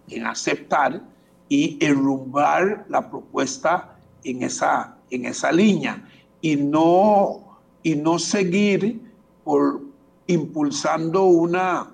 [0.09, 1.03] en, aceptar
[1.49, 6.03] y enrumbar la propuesta en esa, en esa línea
[6.45, 9.01] y no, y no seguir
[9.43, 9.81] por
[10.27, 11.89] impulsando una,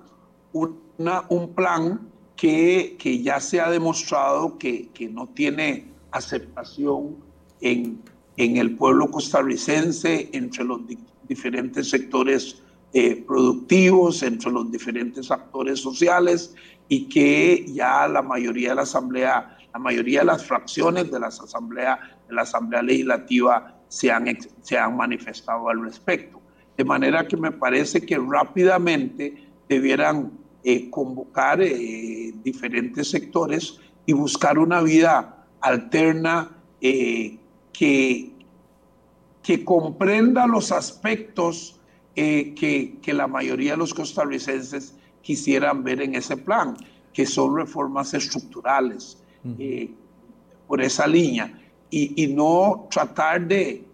[0.52, 7.16] una, un plan que, que, ya se ha demostrado que, que no tiene aceptación
[7.62, 7.98] en,
[8.36, 10.82] en, el pueblo costarricense, entre los
[11.26, 16.54] diferentes sectores eh, productivos, entre los diferentes actores sociales
[16.88, 21.40] y que ya la mayoría de la asamblea, la mayoría de las fracciones de, las
[21.40, 21.98] asamblea,
[22.28, 24.24] de la asamblea legislativa se han,
[24.62, 26.40] se han manifestado al respecto.
[26.78, 30.32] De manera que me parece que rápidamente debieran
[30.64, 37.36] eh, convocar eh, diferentes sectores y buscar una vida alterna eh,
[37.70, 38.32] que,
[39.42, 41.78] que comprenda los aspectos
[42.14, 46.78] que, que, la mayoría de los costarricenses quisieran ver en ese plan,
[47.12, 49.18] que son reformas estructurales
[50.66, 51.61] por esa línea
[51.94, 53.84] y, no tratar de,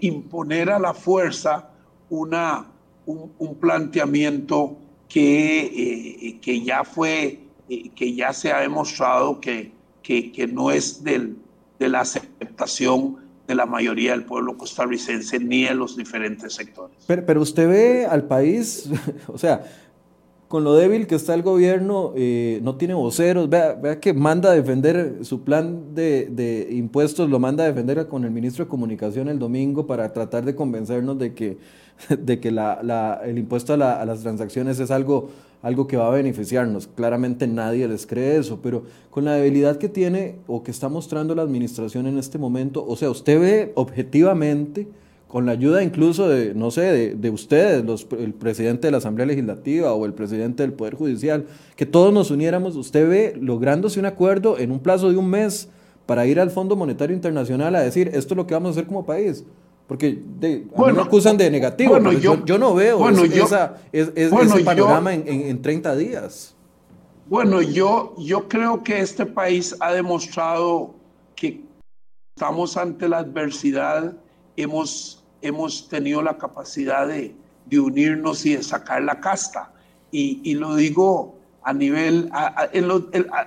[0.00, 1.70] imponer a la fuerza
[2.10, 2.66] una,
[3.06, 4.76] un, planteamiento
[5.08, 11.02] que, eh, que ya fue, eh, que ya se ha demostrado que, que, no es
[11.02, 11.36] del,
[11.78, 13.16] de la aceptación
[13.48, 16.96] de la mayoría del pueblo costarricense ni de los diferentes sectores.
[17.06, 18.90] Pero usted ve al país,
[19.28, 19.64] o sea,
[20.48, 24.50] con lo débil que está el gobierno, eh, no tiene voceros, vea, vea, que manda
[24.50, 29.28] a defender su plan de, impuestos, lo manda a defender con el ministro de Comunicación
[29.28, 31.58] el domingo para tratar de convencernos de que,
[32.18, 35.30] de que la, el impuesto a, las transacciones es algo,
[35.62, 36.86] algo que va a beneficiarnos.
[36.86, 41.34] Claramente nadie les cree eso, pero con la debilidad que tiene o que está mostrando
[41.34, 44.86] la administración en este momento, o sea, usted ve objetivamente
[45.36, 49.26] con la ayuda incluso de, no sé, de, ustedes, los, el presidente de la Asamblea
[49.26, 51.44] Legislativa o el presidente del Poder Judicial,
[51.76, 55.68] que todos nos uniéramos, usted ve lográndose un acuerdo en un plazo de un mes
[56.06, 58.86] para ir al Fondo Monetario Internacional a decir, esto es lo que vamos a hacer
[58.86, 59.44] como país.
[59.86, 64.30] Porque de, bueno, me acusan de negativo, bueno, yo, yo, no veo bueno, esa, ese
[64.64, 66.56] panorama en, en, en 30 días.
[67.26, 70.94] Bueno, yo, yo creo que este país ha demostrado
[71.34, 71.62] que
[72.34, 74.16] estamos ante la adversidad,
[74.56, 75.15] hemos,
[75.46, 77.34] hemos tenido la capacidad de,
[77.66, 79.72] de unirnos y de sacar la casta.
[80.10, 82.68] Y, y lo digo a nivel, a,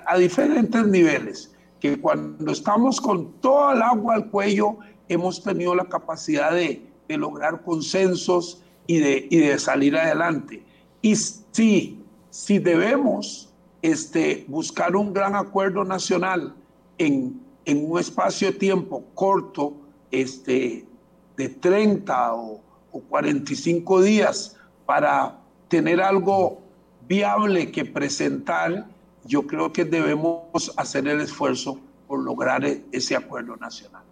[0.06, 4.78] a, diferentes niveles, que cuando estamos con todo el agua al cuello,
[5.08, 10.64] hemos tenido la capacidad de, de lograr consensos y de, y de salir adelante.
[11.02, 16.54] Y sí, si debemos este, buscar un gran acuerdo nacional
[16.98, 19.74] en, en un espacio de tiempo corto,
[20.12, 20.86] este,
[21.40, 22.60] de 30 o,
[22.92, 25.38] o 45 días, para
[25.70, 26.60] tener algo
[27.08, 28.86] viable que presentar,
[29.24, 31.80] yo creo que debemos hacer el esfuerzo
[32.10, 34.04] por lograr e, ese acuerdo nacional.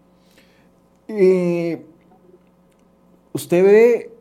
[1.09, 1.85] Eh,
[3.33, 4.11] ¿Usted ve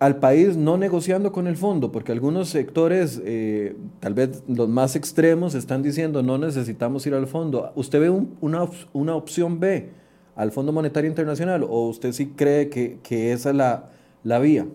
[0.00, 1.92] al país no negociando con el fondo?
[1.92, 7.28] Porque algunos sectores, eh, tal vez los más extremos, están diciendo no necesitamos ir al
[7.28, 7.70] fondo.
[7.76, 10.07] ¿Usted ve una, una, opción B
[10.38, 13.90] al Fondo Monetario Internacional o usted sí cree que, que esa es la,
[14.24, 14.66] la vía?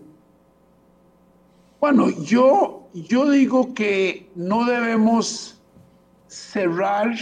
[1.80, 5.60] Bueno, yo, yo digo que no debemos
[6.28, 7.12] cerrar,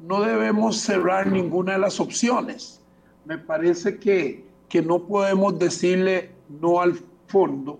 [0.00, 2.82] no debemos cerrar ninguna de las opciones
[3.24, 6.30] me parece que, que no podemos decirle
[6.60, 7.78] no al fondo,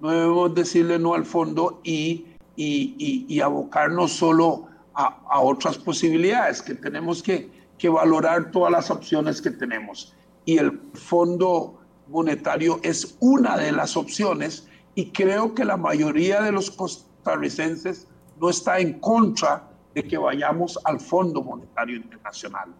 [0.00, 2.26] no debemos decirle no al fondo y,
[2.56, 8.90] y, y, abocarnos solo a, a, otras posibilidades, que tenemos que, que valorar todas las
[8.90, 10.14] opciones que tenemos.
[10.44, 16.52] Y el Fondo Monetario es una de las opciones y creo que la mayoría de
[16.52, 18.06] los costarricenses
[18.40, 22.74] no está en contra de que vayamos al Fondo Monetario Internacional.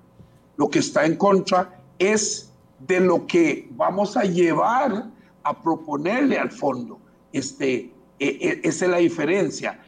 [0.57, 2.53] Lo que está en contra es
[2.87, 5.11] de lo que vamos a llevar
[5.43, 6.99] a proponerle al fondo.
[7.33, 9.81] Este, e, e, esa es la diferencia.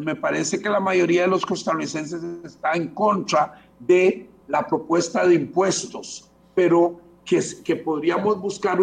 [0.00, 5.36] me parece que la mayoría de los costarricenses está en contra de la propuesta de
[5.36, 8.78] impuestos, pero que, que podríamos buscar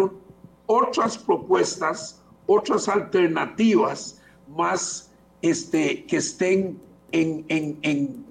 [0.66, 5.12] otras propuestas, otras alternativas más
[5.42, 6.76] este, que estén
[7.12, 8.26] en, en,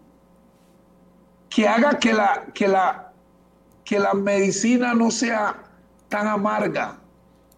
[1.49, 3.13] que haga que la, que la
[3.85, 5.63] que la medicina no sea
[6.09, 6.99] tan amarga,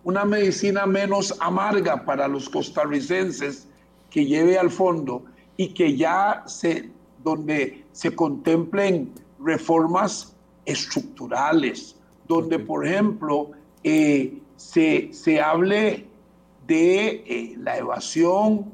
[0.03, 3.67] una medicina menos amarga para los costarricenses
[4.11, 5.25] que lleve al fondo
[5.57, 6.89] y que ya se,
[7.23, 9.11] donde se contemplen
[9.44, 10.36] reformas
[10.66, 11.96] estructurales,
[12.28, 13.52] donde, por ejemplo,
[13.84, 16.06] eh, se, se, hable
[16.68, 18.66] de eh, la evasión,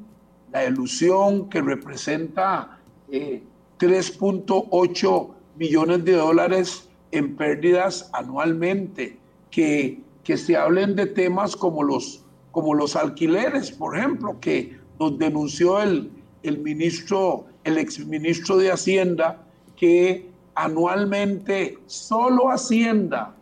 [0.52, 2.78] la ilusión que representa
[3.10, 9.16] 3.8 eh, millones de dólares en pérdidas anualmente,
[9.50, 15.18] que, que se hablen de temas como los, como los alquileres, por ejemplo, que nos
[15.18, 16.10] denunció el,
[16.42, 19.42] el ministro, el exministro de Hacienda,
[19.76, 23.32] que anualmente solo Hacienda,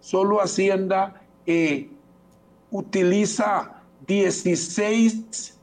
[0.00, 1.88] solo Hacienda eh,
[2.70, 5.58] utiliza 16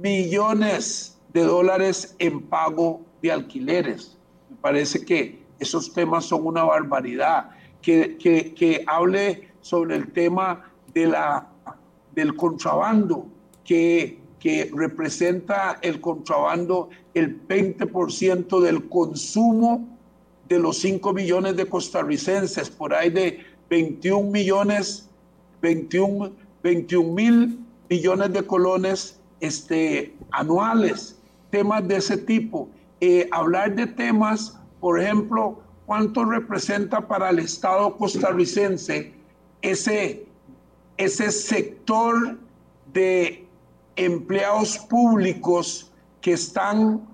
[0.00, 4.16] millones de dólares en pago de alquileres.
[4.48, 7.50] Me parece que esos temas son una barbaridad.
[7.82, 11.46] Que, que, hable sobre el tema de la,
[12.16, 13.28] del contrabando,
[13.62, 19.95] que, que representa el contrabando el 20% del consumo
[20.48, 25.08] de los 5 millones de costarricenses, por ahí de 21 millones,
[25.62, 26.32] 21,
[26.62, 31.18] 21 mil millones de colones este, anuales,
[31.50, 32.68] temas de ese tipo.
[33.00, 39.12] Eh, hablar de temas por ejemplo, cuánto representa para el Estado costarricense
[39.62, 40.26] ese,
[40.96, 42.38] ese sector
[42.92, 43.44] de
[43.96, 45.90] empleados públicos
[46.20, 47.04] que están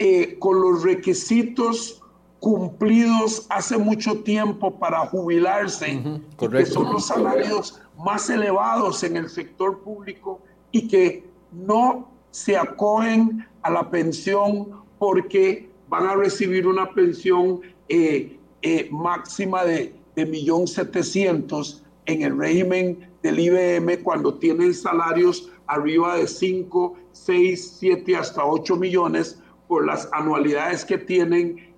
[0.00, 2.01] eh, con los requisitos
[2.42, 6.02] cumplidos hace mucho tiempo para jubilarse,
[6.36, 10.40] que son los salarios más elevados en el sector público
[10.72, 18.36] y que no se acogen a la pensión porque van a recibir una pensión eh,
[18.62, 26.26] eh, máxima de, de 1.700.000 en el régimen del IBM cuando tienen salarios arriba de
[26.26, 31.71] 5, 6, 7 hasta 8 millones por las anualidades que tienen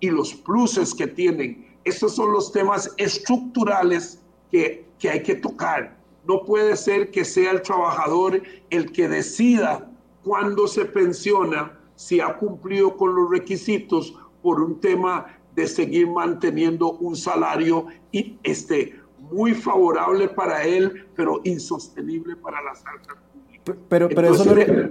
[0.00, 1.66] y los pluses que tienen.
[1.84, 4.20] Estos son los temas estructurales
[4.50, 5.96] que que hay que tocar.
[6.28, 9.90] No puede ser que sea el trabajador el que decida
[10.22, 16.92] cuándo se pensiona, si ha cumplido con los requisitos por un tema de seguir manteniendo
[16.92, 23.76] un salario y este, muy favorable para él, pero insostenible para las arcas públicas.
[23.88, 24.90] Pero, pero eso no le,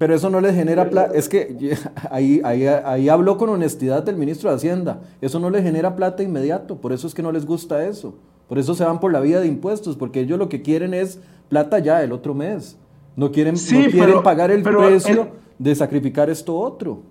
[0.00, 1.12] pero eso no les genera plata.
[1.14, 1.76] Es que
[2.10, 5.02] ahí, ahí, ahí habló con honestidad el ministro de Hacienda.
[5.20, 6.78] Eso no les genera plata inmediato.
[6.78, 8.14] Por eso es que no les gusta eso.
[8.48, 11.18] Por eso se van por la vía de impuestos, porque ellos lo que quieren es
[11.50, 12.78] plata ya el otro mes.
[13.14, 17.02] No quieren, no quieren pagar el precio de sacrificar esto otro.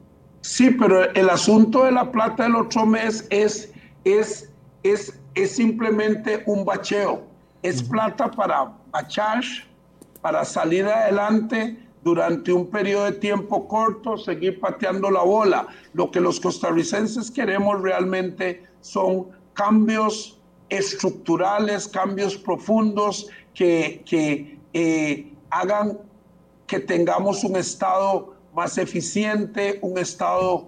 [0.42, 3.72] Sí, pero el asunto de la plata del otro mes es,
[4.04, 4.50] es,
[4.82, 7.22] es, es simplemente un bacheo.
[7.62, 9.44] Es plata para bachar,
[10.24, 15.68] para salir adelante durante un periodo de tiempo corto, seguir pateando la bola.
[15.94, 20.40] Lo que los costarricenses queremos realmente son cambios
[20.70, 25.98] estructurales, cambios profundos que, que eh, hagan
[26.68, 30.68] que tengamos un Estado más eficiente, un Estado,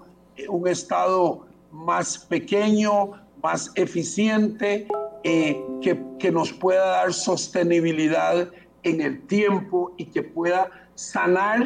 [0.49, 3.11] un estado más pequeño,
[3.43, 4.87] más eficiente,
[5.23, 8.49] eh, que, que nos pueda dar sostenibilidad
[8.83, 10.69] en el tiempo y que pueda
[11.01, 11.65] sanar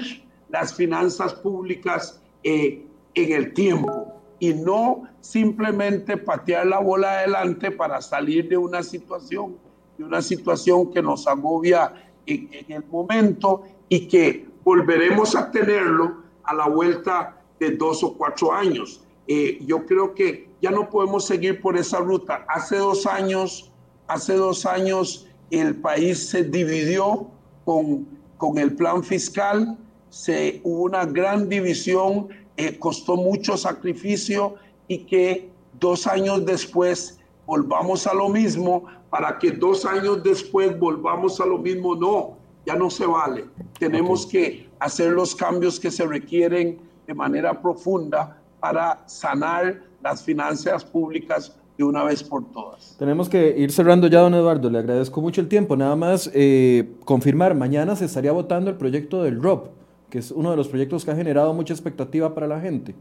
[0.49, 8.01] las finanzas públicas eh, en el tiempo y no simplemente patear la bola adelante para
[8.01, 9.57] salir de una situación,
[9.97, 11.93] de una situación que nos agobia
[12.25, 18.53] en, el momento y que volveremos a tenerlo a la vuelta de dos o cuatro
[18.53, 19.01] años.
[19.27, 22.45] Eh, yo creo que ya no podemos seguir por esa ruta.
[22.47, 23.71] Hace dos años,
[24.07, 27.27] hace dos años el país se dividió
[27.65, 28.07] con,
[28.46, 29.76] con el plan fiscal,
[30.10, 32.28] se, hubo una gran división,
[32.58, 34.54] eh, costó mucho sacrificio
[34.88, 41.41] y que dos años después volvamos a lo mismo, para que dos años después volvamos
[41.41, 42.38] a lo mismo, no,
[42.68, 43.46] ya no se vale.
[43.80, 50.86] Tenemos que hacer los cambios que se requieren de manera profunda para sanar las finanzas
[50.86, 52.95] públicas de una vez por todas.
[52.97, 54.69] Tenemos que ir cerrando ya, don Eduardo.
[54.69, 55.76] Le agradezco mucho el tiempo.
[55.76, 59.67] Nada más eh, confirmar, mañana se estaría votando el proyecto del ROP,
[60.09, 62.95] que es uno de los proyectos que ha generado mucha expectativa para la gente.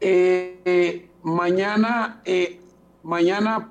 [0.00, 2.60] Eh, mañana, eh,
[3.02, 3.70] mañana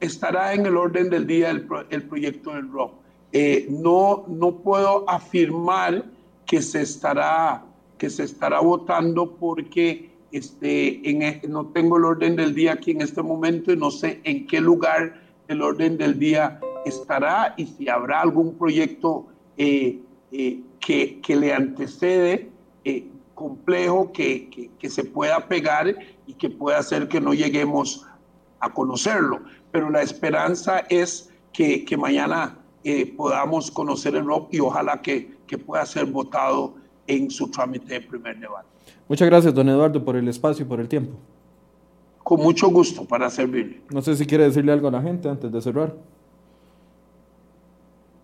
[0.00, 2.92] estará en el orden del día el, el proyecto del ROP.
[3.70, 6.04] no, no puedo afirmar
[6.46, 7.64] que se estará,
[7.98, 13.00] que se estará votando porque este, en, no tengo el orden del día aquí en
[13.00, 15.18] este momento y no sé en qué lugar
[15.48, 19.26] el orden del día estará y si habrá algún proyecto
[19.56, 19.98] eh,
[20.32, 22.50] eh, que, que, le antecede
[22.84, 28.06] eh, complejo que, que, que, se pueda pegar y que pueda hacer que no lleguemos
[28.60, 29.40] a conocerlo.
[29.72, 32.58] Pero la esperanza es que, mañana
[33.16, 36.74] podamos conocer el ROP y ojalá que pueda ser votado
[37.06, 38.68] en su trámite de primer debate.
[39.08, 41.16] Muchas gracias, don Eduardo, por el espacio y por el tiempo.
[42.22, 43.82] Con mucho gusto para servirle.
[43.90, 45.94] No sé si quiere decirle algo a la gente antes de cerrar.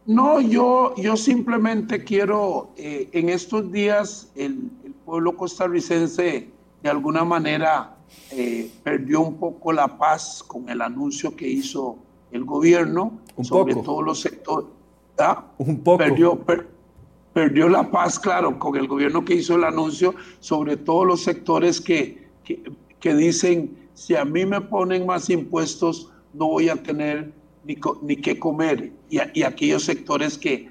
[0.04, 4.70] No, yo, yo simplemente quiero, eh, en estos días el,
[5.04, 6.48] pueblo costarricense
[6.82, 7.96] de alguna manera
[8.30, 11.96] eh, perdió un poco la paz con el anuncio que hizo
[12.30, 13.86] el gobierno un sobre poco.
[13.86, 14.68] todos los sectores.
[15.18, 15.44] ¿Ah?
[15.58, 15.98] Un poco.
[15.98, 16.38] Perdió,
[17.32, 21.80] perdió la paz, claro, con el gobierno que hizo el anuncio sobre todos los sectores
[21.80, 27.32] que, que, dicen, si a mí me ponen más impuestos, no voy a tener
[27.64, 28.92] ni, ni qué comer.
[29.08, 30.70] Y, y aquellos sectores que,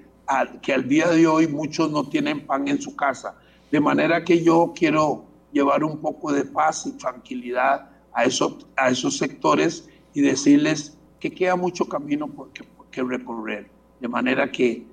[0.62, 3.36] que al día de hoy muchos no tienen pan en su casa.
[3.72, 8.90] De manera que yo quiero llevar un poco de paz y tranquilidad a esos, a
[8.90, 13.70] esos sectores y decirles que queda mucho camino por que recorrer.
[14.00, 14.86] De manera que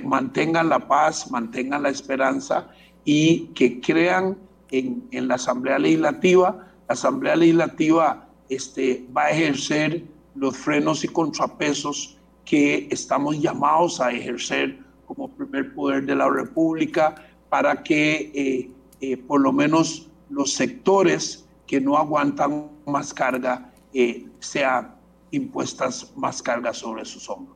[0.00, 2.68] mantengan la paz, mantengan la esperanza
[3.04, 4.36] y que crean
[4.70, 6.66] en, en, la Asamblea Legislativa.
[6.88, 14.12] La Asamblea Legislativa este, va a ejercer los frenos y contrapesos que estamos llamados a
[14.12, 17.14] ejercer como primer poder de la República
[17.48, 18.70] para que eh,
[19.00, 24.94] eh, por lo menos los sectores que no aguantan más carga eh, sean
[25.30, 27.55] impuestas más cargas sobre sus hombros.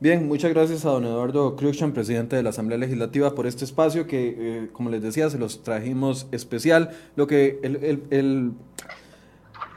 [0.00, 4.06] Bien, muchas gracias a don Eduardo Cruxan, presidente de la Asamblea Legislativa, por este espacio
[4.06, 6.90] que, eh, como les decía, se los trajimos especial.
[7.16, 8.52] Lo que el, el, el,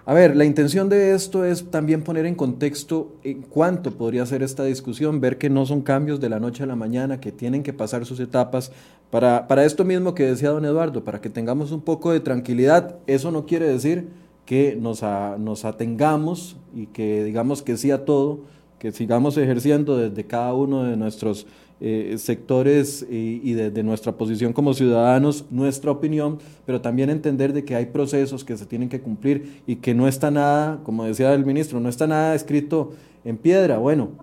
[0.06, 4.44] a ver, la intención de esto es también poner en contexto en cuánto podría ser
[4.44, 7.64] esta discusión, ver que no son cambios de la noche a la mañana, que tienen
[7.64, 8.72] que pasar sus etapas.
[9.10, 12.98] Para, para esto mismo que decía don Eduardo, para que tengamos un poco de tranquilidad,
[13.08, 14.10] eso no quiere decir
[14.46, 18.42] que nos, a, nos atengamos y que digamos que sí a todo
[18.82, 21.46] que sigamos ejerciendo desde cada uno de nuestros
[21.82, 27.76] eh, sectores y, desde nuestra posición como ciudadanos nuestra opinión, pero también entender de que
[27.76, 31.46] hay procesos que se tienen que cumplir y que no está nada, como decía el
[31.46, 33.78] ministro, no está nada escrito en piedra.
[33.78, 34.14] Bueno,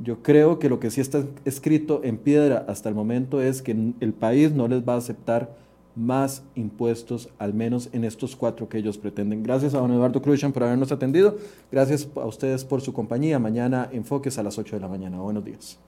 [0.00, 3.74] yo creo que lo que sí está escrito en piedra hasta el momento es que
[3.98, 5.56] el país no les va a aceptar
[5.96, 9.42] más impuestos, al menos en estos cuatro que ellos pretenden.
[9.42, 11.36] Gracias a don Eduardo Cruzan por habernos atendido.
[11.72, 13.38] Gracias a ustedes por su compañía.
[13.38, 15.20] Mañana enfoques a las 8 de la mañana.
[15.20, 15.78] Buenos días.